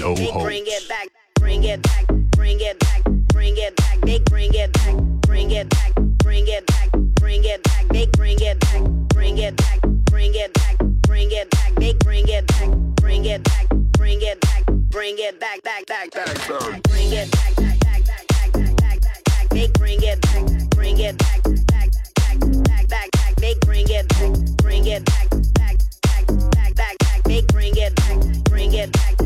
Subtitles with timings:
[0.00, 0.42] no hope.
[0.42, 4.00] Bring it back, bring it back, bring it back, bring it back.
[4.00, 4.94] They bring it back,
[5.26, 7.86] bring it back, bring it back, bring it back.
[7.90, 11.74] They bring it back, bring it back, bring it back, bring it back.
[11.76, 16.10] They bring it back, bring it back, bring it back, bring it back, back, back,
[16.12, 16.82] back, back.
[16.84, 19.48] Bring it back, back, back, back, back, back, back, back.
[19.50, 23.36] They bring it back, bring it back, back, back, back, back, back.
[23.36, 27.22] They bring it back, bring it back, back, back, back, back.
[27.24, 29.19] They bring it back, bring it back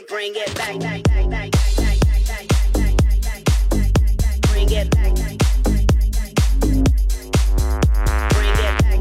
[0.00, 1.50] back, back, back, back,
[4.48, 5.14] bring it back,
[8.32, 8.94] bring it back,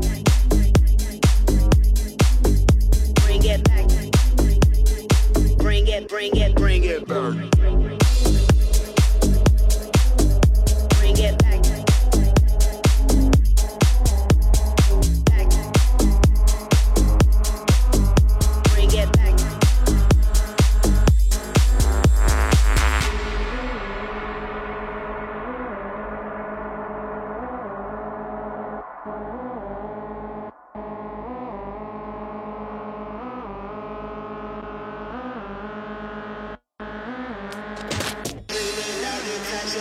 [3.24, 3.88] bring it back,
[5.58, 8.01] bring it, bring it, bring it back.